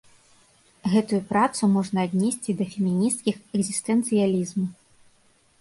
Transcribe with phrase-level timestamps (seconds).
[0.93, 4.65] Гэтую працу можна аднесці да фемінісцкіх экзістэнцыялізму.